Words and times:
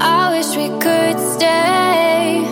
I 0.00 0.36
wish 0.36 0.56
we 0.56 0.68
could 0.78 1.18
stay. 1.34 2.42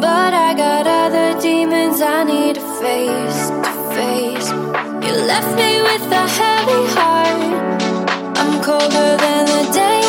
But 0.00 0.32
I 0.34 0.54
got 0.54 0.86
other 0.86 1.40
demons 1.40 2.00
I 2.00 2.24
need 2.24 2.54
to 2.54 2.64
face, 2.80 3.50
to 3.66 3.72
face. 3.96 4.48
You 5.04 5.12
left 5.32 5.54
me 5.56 5.82
with 5.82 6.04
a 6.10 6.26
heavy 6.38 6.84
heart. 6.96 7.82
I'm 8.38 8.62
colder 8.62 9.16
than 9.24 9.44
the 9.46 9.72
day 9.72 10.01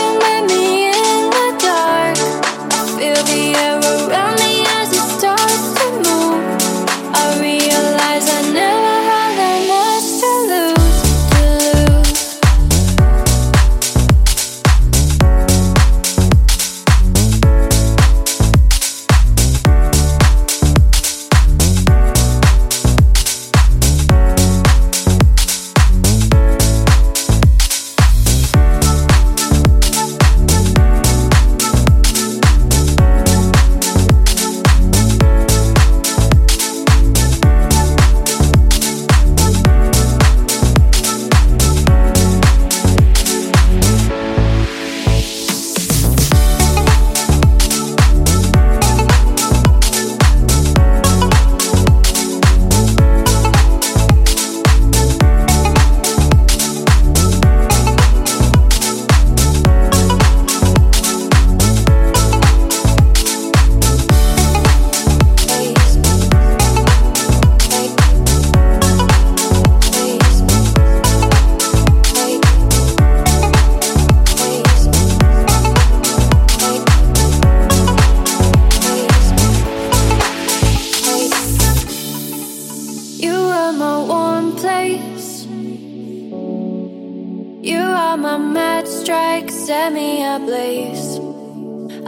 set 89.83 89.91
me 89.91 90.23
ablaze. 90.23 91.19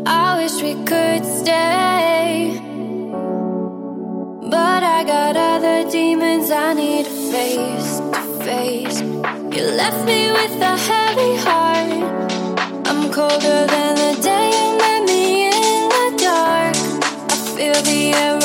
I 0.05 0.27
wish 0.39 0.55
we 0.67 0.73
could 0.91 1.23
stay. 1.39 2.57
But 4.55 4.81
I 4.97 5.03
got 5.03 5.35
other 5.35 5.89
demons 5.89 6.51
I 6.51 6.73
need 6.73 7.05
to 7.05 7.15
face, 7.33 7.91
to 8.15 8.21
face. 8.47 8.99
You 9.55 9.63
left 9.81 10.01
me 10.05 10.21
with 10.37 10.55
a 10.73 10.75
heavy 10.89 11.33
heart. 11.45 11.91
I'm 12.89 13.01
colder 13.11 13.61
than 13.73 13.93
the 14.03 14.13
day 14.29 14.47
you 14.57 14.67
met 14.83 15.01
me 15.11 15.23
in 15.51 15.89
the 15.95 16.07
dark. 16.27 16.75
I 17.33 17.37
feel 17.55 17.79
the 17.91 18.01
air 18.23 18.44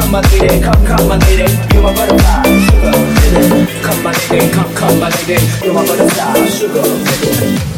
come 0.00 0.12
my 0.12 0.20
lady, 0.20 0.60
come 0.62 0.86
come 0.86 1.08
my 1.08 1.18
lady, 1.18 1.52
you 1.74 1.82
my 1.82 1.92
butterfly, 1.94 2.42
sugar, 2.66 3.82
come 3.82 4.02
my 4.02 4.12
lady, 4.30 4.50
come 4.52 4.74
come 4.74 5.00
my 5.00 5.08
lady, 5.08 5.44
you 5.64 5.72
my 5.72 5.84
butterfly, 5.86 6.44
sugar. 6.46 7.77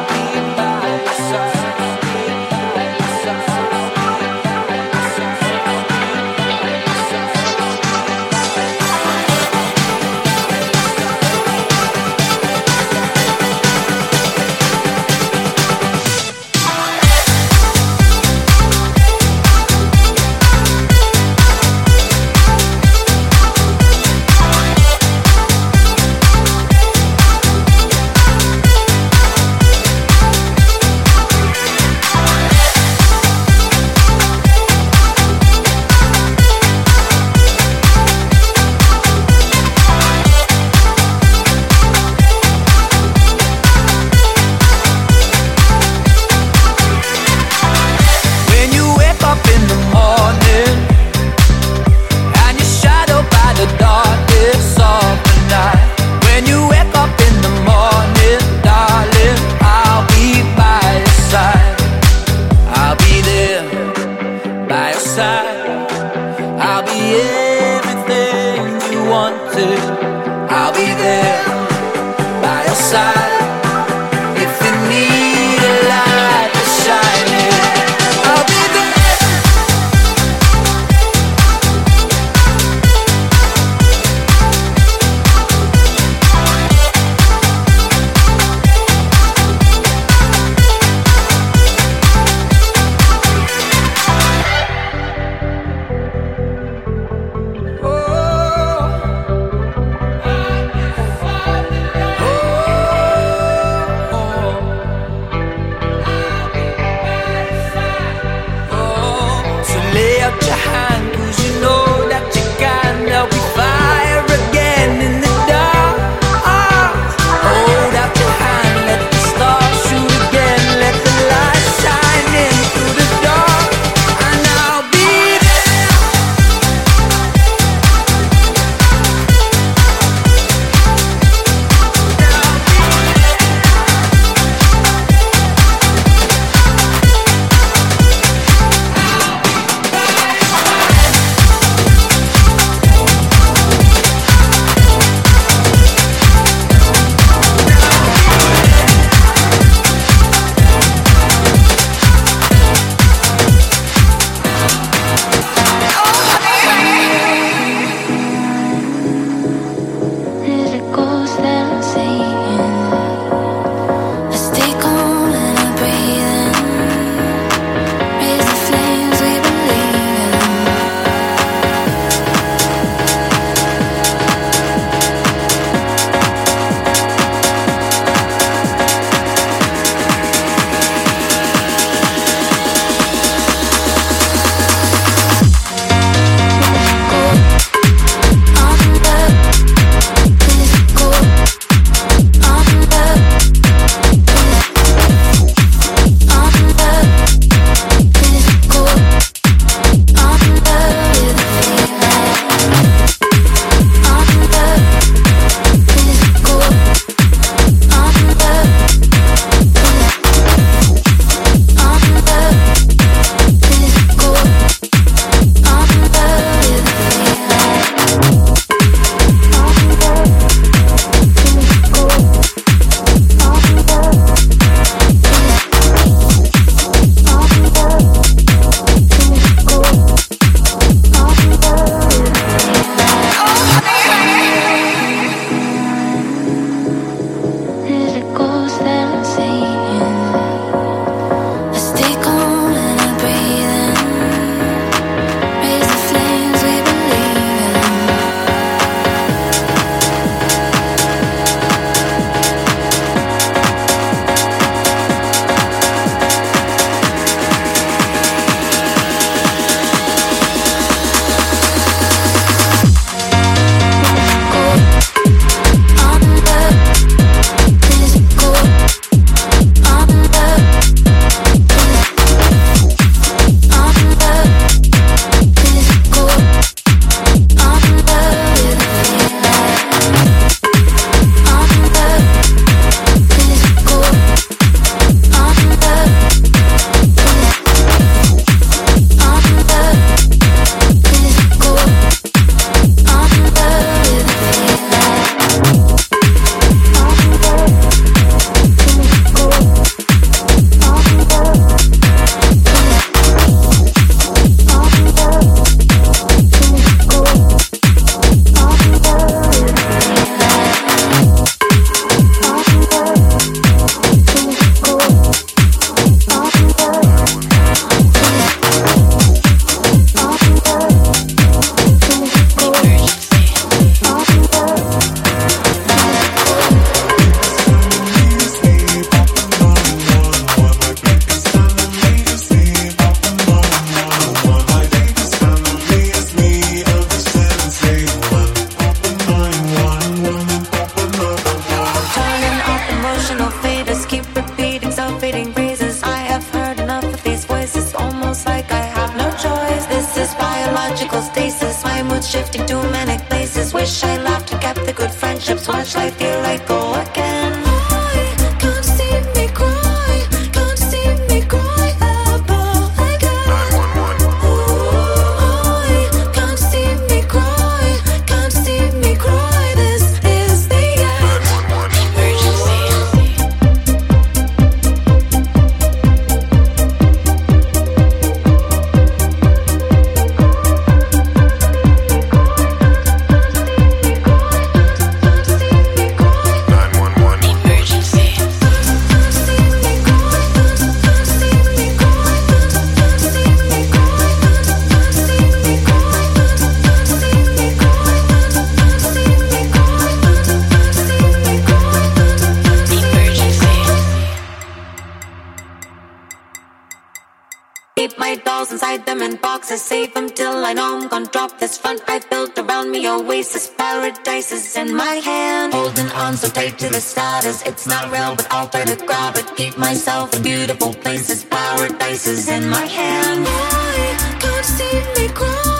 to 416.69 416.89
the 416.89 417.01
status. 417.01 417.63
It's 417.63 417.87
not 417.87 418.11
real, 418.11 418.35
but 418.35 418.47
I'll 418.51 418.67
play 418.67 418.83
the 418.83 418.97
crowd. 418.97 419.33
But 419.33 419.55
keep 419.57 419.77
myself 419.77 420.35
in 420.35 420.43
beautiful 420.43 420.93
places. 420.93 421.43
Power 421.43 421.89
bases 421.93 422.47
in 422.49 422.69
my 422.69 422.85
hand. 422.85 423.45
I 423.47 424.37
can't 424.39 424.65
see 424.65 425.21
me 425.21 425.27
cry. 425.33 425.70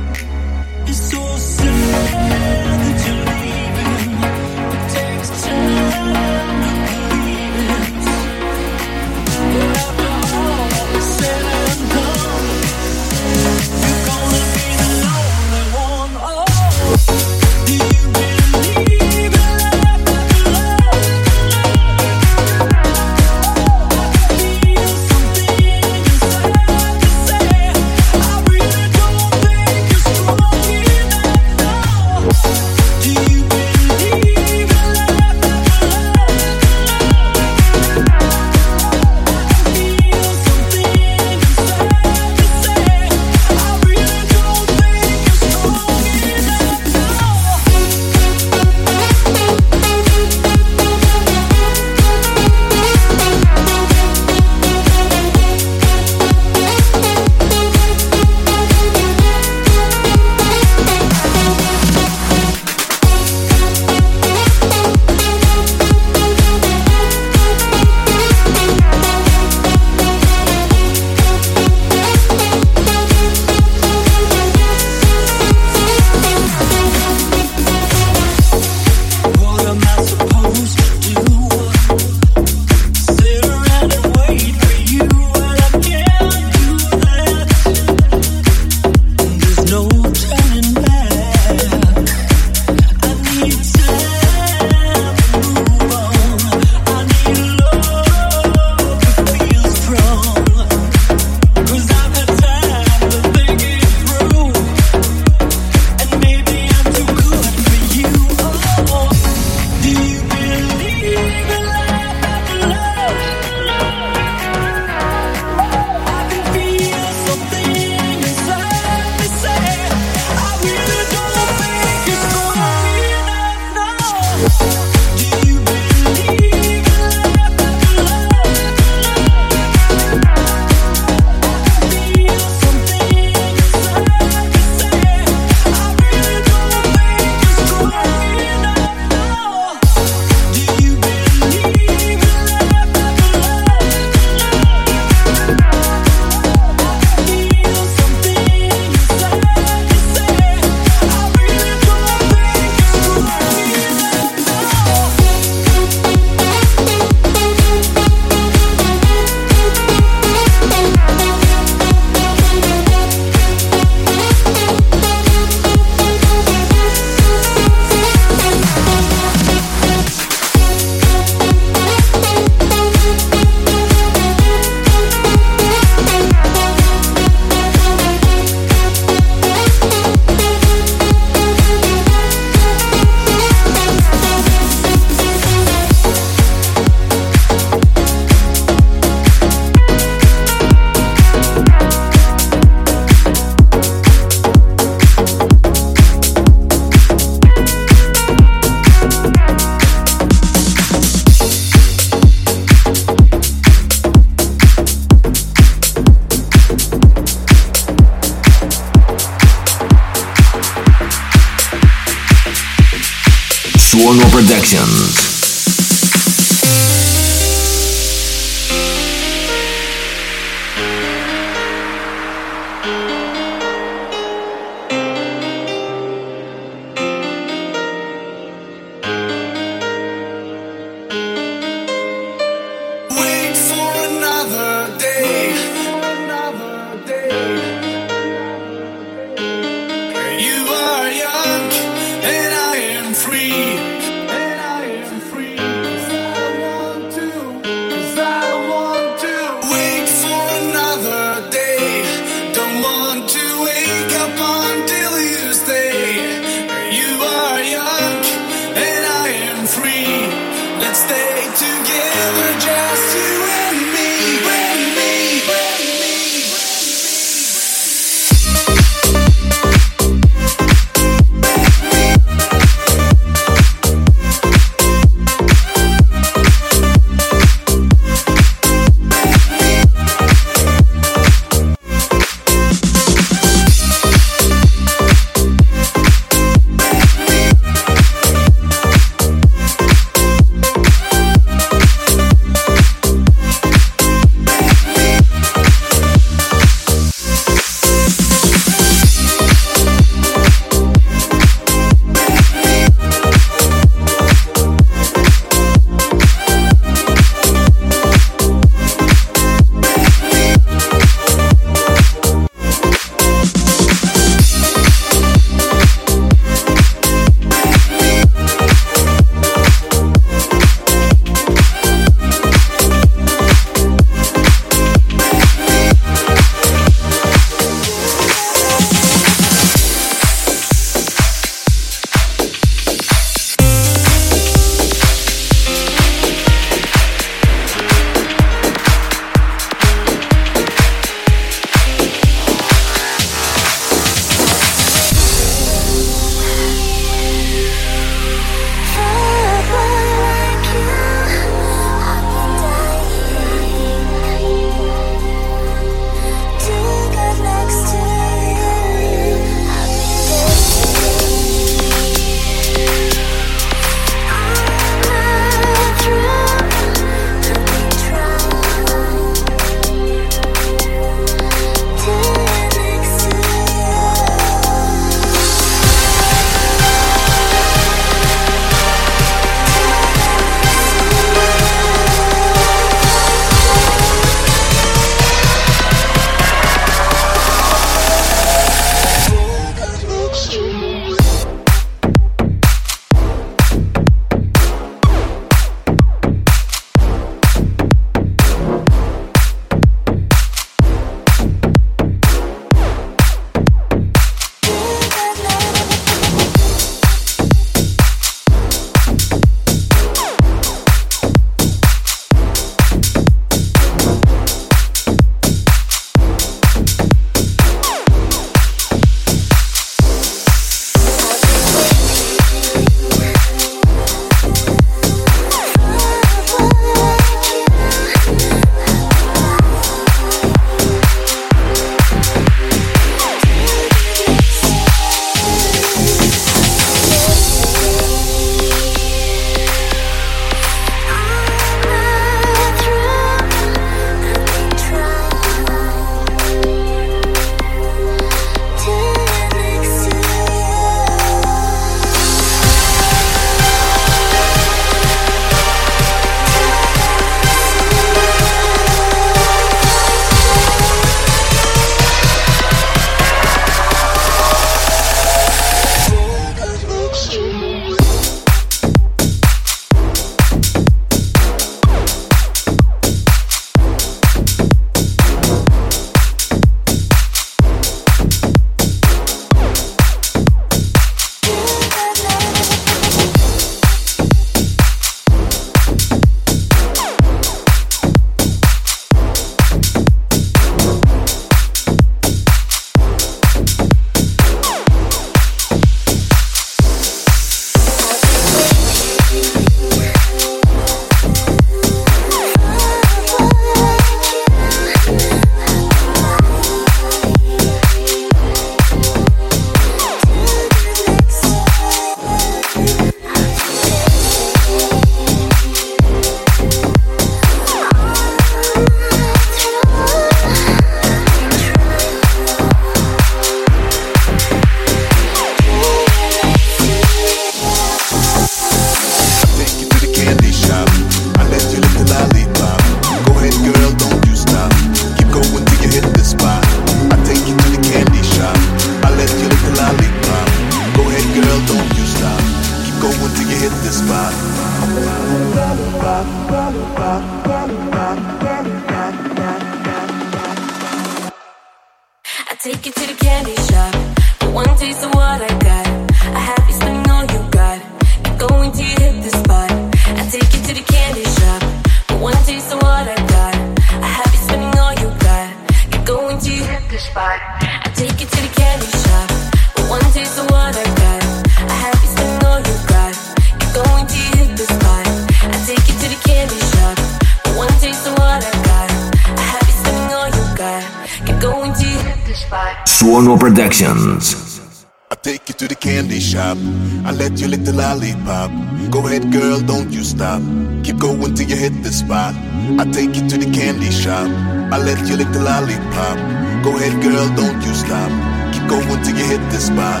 spot. 599.68 600.00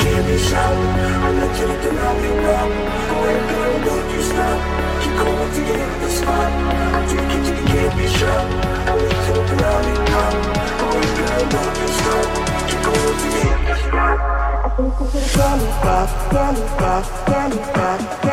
Candy 0.00 0.38
shop, 0.38 0.74
I'm 1.26 1.34
you 1.34 1.66
to 1.66 1.88
around 1.90 2.18
me, 2.22 2.30
Rob. 2.46 2.70
Where 3.20 3.40
the 3.46 3.54
hell 3.58 3.76
don't 3.86 4.06
you 4.14 4.22
stop? 4.22 4.58
Keep 5.02 5.14
going 5.18 5.50
to 5.54 5.60
get 5.66 5.80
in 5.82 5.92
the 6.02 6.10
spot. 6.16 6.50
I'm 6.94 7.04
taking 7.10 7.42
to 7.46 7.52
the 7.58 7.64
candy 7.70 8.06
shop. 8.18 8.44
I'm 8.86 8.98
not 9.02 9.16
kidding 9.24 9.50
around 9.54 9.82
me, 9.86 9.94
Rob. 10.14 10.34
Where 10.94 11.10
the 11.16 11.24
hell 11.30 11.46
don't 11.54 11.74
you 11.80 11.88
stop? 11.98 12.26
Keep 12.68 12.82
going 12.86 13.16
to 13.22 13.28
get 13.34 13.50
in 13.50 13.62
the 13.66 13.74
spot. 13.82 14.16
I'm 14.64 14.70
taking 14.76 14.94
to 14.98 15.18
the 15.18 15.28
candy 15.34 15.70
shop. 15.82 16.10
Candy 16.30 16.64
shop, 16.78 17.04
candy 17.26 17.60
shop. 17.74 18.25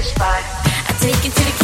I 0.00 0.96
take 1.00 1.26
it 1.26 1.32
to 1.32 1.44
the 1.44 1.57